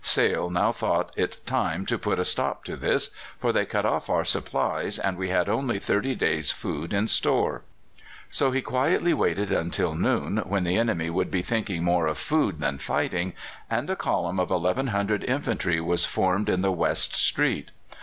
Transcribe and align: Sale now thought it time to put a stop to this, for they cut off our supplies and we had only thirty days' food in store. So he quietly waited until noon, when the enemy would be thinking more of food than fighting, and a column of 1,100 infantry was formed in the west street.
Sale 0.03 0.49
now 0.49 0.71
thought 0.71 1.11
it 1.15 1.37
time 1.45 1.85
to 1.85 1.95
put 1.99 2.17
a 2.17 2.25
stop 2.25 2.63
to 2.63 2.75
this, 2.75 3.11
for 3.39 3.53
they 3.53 3.67
cut 3.67 3.85
off 3.85 4.09
our 4.09 4.23
supplies 4.25 4.97
and 4.97 5.15
we 5.15 5.29
had 5.29 5.47
only 5.47 5.77
thirty 5.77 6.15
days' 6.15 6.51
food 6.51 6.91
in 6.91 7.07
store. 7.07 7.61
So 8.31 8.49
he 8.49 8.63
quietly 8.63 9.13
waited 9.13 9.51
until 9.51 9.93
noon, 9.93 10.37
when 10.37 10.63
the 10.63 10.75
enemy 10.77 11.11
would 11.11 11.29
be 11.29 11.43
thinking 11.43 11.83
more 11.83 12.07
of 12.07 12.17
food 12.17 12.59
than 12.61 12.79
fighting, 12.79 13.33
and 13.69 13.91
a 13.91 13.95
column 13.95 14.39
of 14.39 14.49
1,100 14.49 15.23
infantry 15.25 15.79
was 15.79 16.03
formed 16.07 16.49
in 16.49 16.63
the 16.63 16.71
west 16.71 17.13
street. 17.13 17.69